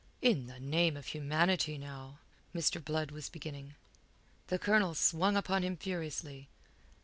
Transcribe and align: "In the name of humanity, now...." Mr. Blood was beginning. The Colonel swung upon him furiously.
"In 0.23 0.47
the 0.47 0.59
name 0.59 0.97
of 0.97 1.05
humanity, 1.05 1.77
now...." 1.77 2.17
Mr. 2.55 2.83
Blood 2.83 3.11
was 3.11 3.29
beginning. 3.29 3.75
The 4.47 4.57
Colonel 4.57 4.95
swung 4.95 5.37
upon 5.37 5.61
him 5.61 5.77
furiously. 5.77 6.47